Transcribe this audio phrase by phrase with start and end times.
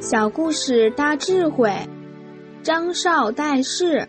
[0.00, 1.72] 小故事大智慧，
[2.62, 4.06] 张绍代氏。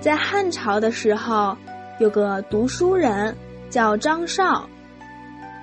[0.00, 1.56] 在汉朝的时候，
[1.98, 3.34] 有个读书人
[3.68, 4.68] 叫张绍，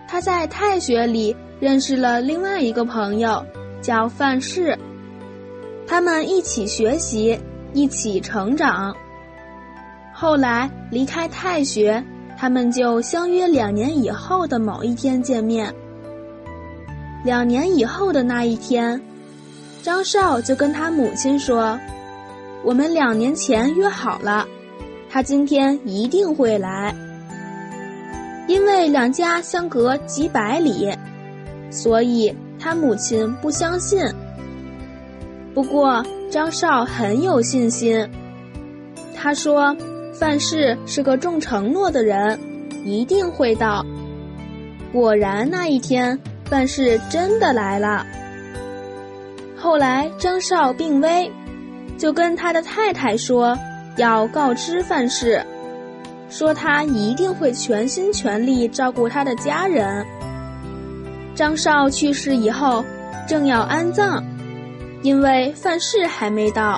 [0.08, 3.46] 他在太学里认识了另外一个朋友，
[3.82, 4.78] 叫范氏。
[5.88, 7.40] 他们一起学习，
[7.74, 8.94] 一起成长。
[10.14, 12.04] 后来离开太学，
[12.38, 15.74] 他们就相约两年以后的某一天见面。
[17.24, 19.02] 两年以后的那一天，
[19.82, 21.80] 张少就跟他母亲说
[22.64, 24.46] ：“我们两年前约好了，
[25.10, 26.94] 他今天一定会来。
[28.48, 30.94] 因为两家相隔几百里，
[31.70, 34.00] 所以他母亲不相信。
[35.58, 38.08] 不过张少很有信心，
[39.16, 39.76] 他说
[40.14, 42.40] ：‘范氏是个重承诺的人，
[42.86, 43.84] 一定会到。’
[44.94, 48.06] 果然那一天。”范氏真的来了。
[49.58, 51.32] 后来张少病危，
[51.98, 53.58] 就跟他的太太说
[53.96, 55.44] 要告知范氏，
[56.30, 60.06] 说他一定会全心全力照顾他的家人。
[61.34, 62.86] 张少去世以后，
[63.28, 64.24] 正要安葬，
[65.02, 66.78] 因为范氏还没到，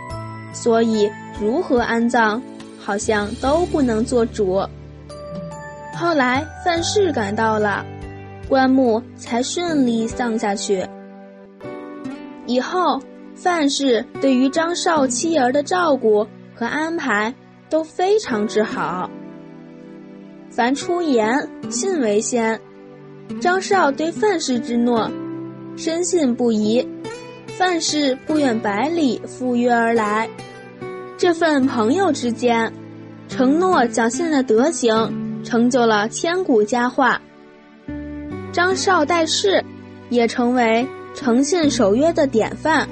[0.53, 2.41] 所以如何安葬，
[2.79, 4.61] 好像都不能做主。
[5.95, 7.85] 后来范氏赶到了。
[8.47, 10.83] 棺木才顺利丧下去。
[12.47, 12.99] 以后，
[13.35, 16.25] 范氏对于张少妻儿的照顾
[16.55, 17.31] 和安排
[17.69, 19.07] 都非常之好。
[20.49, 22.59] 凡出言，信为先。
[23.39, 25.07] 张少对范氏之诺，
[25.77, 26.83] 深信不疑。
[27.59, 30.29] 范氏不远百里赴约而来，
[31.17, 32.71] 这份朋友之间，
[33.27, 37.21] 承诺讲信的德行，成就了千古佳话。
[38.53, 39.61] 张少代世，
[40.09, 42.87] 也成为诚信守约的典范。